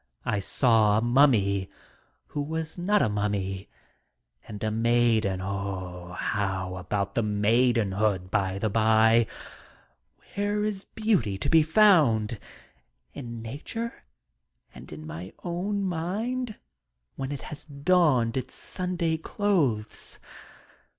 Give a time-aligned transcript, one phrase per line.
[0.25, 1.69] I saw a Mummy
[2.29, 3.69] who was not a mummy,
[4.47, 9.27] and a maiden— how about t he maidenhood, by the by?
[9.29, 9.29] ^
[10.35, 12.39] Whereis beautyTo be foimd?
[13.13, 13.93] In nature,
[14.73, 16.57] and in my own mind
[17.15, 20.17] when it has donned its Sunday clothes.